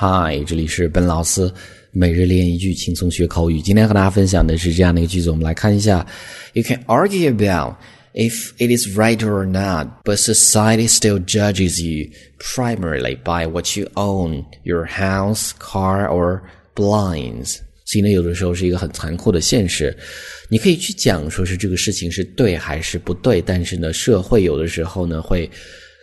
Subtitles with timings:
[0.00, 1.52] Hi，这里是本老师
[1.90, 3.60] 每日练一句轻松学口语。
[3.60, 6.06] 今天和大家分享的是这样的一个句子，我们来看一下。
[6.54, 7.74] You can argue about
[8.14, 12.08] if it is right or not, but society still judges you
[12.38, 16.40] primarily by what you own, your house, car, or
[16.74, 17.58] blinds.
[17.84, 19.94] 所以呢，有的时候是一个很残酷的现实。
[20.48, 25.50] 你可以去讲说是这个事情是对还是不对，但是呢，社会有的时候呢会。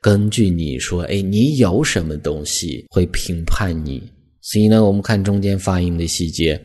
[0.00, 4.02] 根据你说，哎，你有什么东西会评判你？
[4.40, 6.58] 所以呢，我们看中间发音的细节。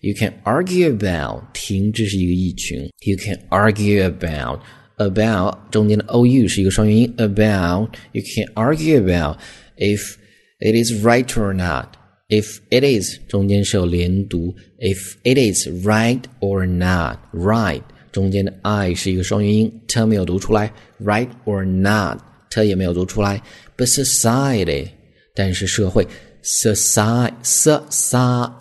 [0.00, 2.90] You can argue about，停，这是一个意群。
[3.06, 7.14] You can argue about，about 中间的 o u 是一个双元音。
[7.16, 9.38] About，you can argue about
[9.76, 10.16] if
[10.58, 11.90] it is right or not。
[12.28, 14.52] If it is 中间是有连读。
[14.80, 20.72] If it is right or not，right 中间的 i 是一个双元音，t 没有读出来。
[21.00, 22.31] Right or not。
[22.51, 23.41] 它也没有读出来，
[23.75, 24.87] but society，
[25.35, 26.07] 但是社会，
[26.43, 27.69] society s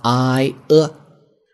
[0.02, 0.90] i a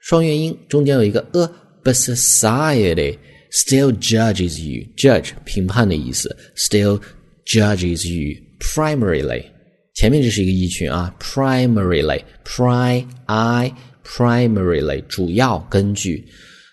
[0.01, 3.19] 双元音中间有一个 a，but society
[3.53, 7.01] still judges you，judge 评判的意思，still
[7.45, 9.45] judges you primarily，
[9.95, 13.73] 前面这是一个意群啊，primarily，pri i
[14.05, 16.27] primarily 主要根据，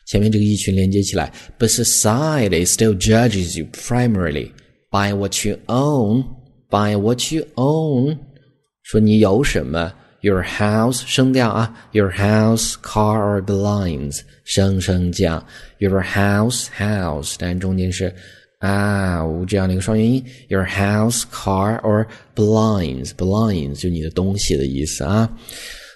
[0.07, 4.49] 前面这个意群连接起来，but society still judges you primarily。
[4.93, 6.25] Buy what you own,
[6.69, 8.17] buy what you own。
[8.83, 9.93] 说你有什么？
[10.21, 15.45] Your house 升调啊，Your house, car or blinds 升升降。
[15.77, 18.13] Your house, house，但中间是
[18.57, 20.25] 啊这样的一个双元音。
[20.47, 25.31] Your house, car or blinds, blinds 就你的东西的意思啊。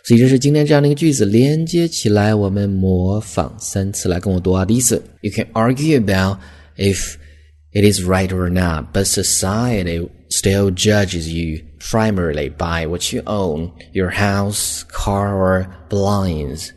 [0.05, 4.63] 所以这是今天这样的一个句子连接起来，我们模仿三次来跟我读啊。
[4.63, 6.38] 第一次，You can argue about
[6.77, 7.16] if
[7.72, 13.73] it is right or not, but society still judges you primarily by what you own,
[13.91, 16.72] your house, car, or blinds.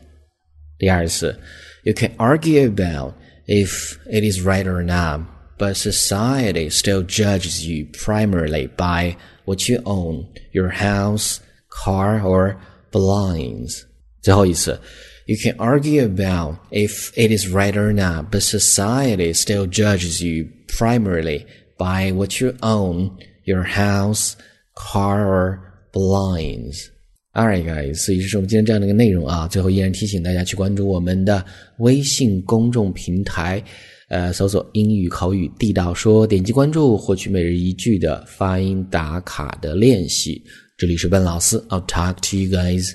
[0.79, 1.39] 第二次,
[1.85, 3.15] you can argue about
[3.47, 5.21] if it is right or not,
[5.59, 11.41] but society still judges you primarily by what you own, your house,
[11.71, 12.57] car, or
[12.91, 13.85] blinds.
[14.23, 14.81] 最后一次。
[15.27, 20.47] you can argue about if it is right or not, but society still judges you
[20.69, 21.45] primarily
[21.79, 23.11] by what you own,
[23.45, 24.35] your house,
[24.75, 25.59] car, or
[25.93, 26.91] blinds.
[27.35, 29.47] Alright, guys，所以这是我们今天这样的一个内容啊。
[29.47, 31.45] 最后依然提醒大家去关注我们的
[31.81, 33.63] 微信公众平台，
[34.09, 40.43] 呃，搜索“英语口语地道说”，点击关注，获取每日一句的发音打卡的练习。
[40.79, 42.95] 这里是笨老师，I'll talk to you guys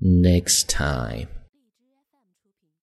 [0.00, 1.35] next time.